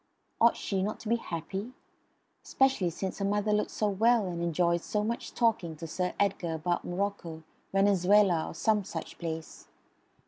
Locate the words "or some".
8.47-8.83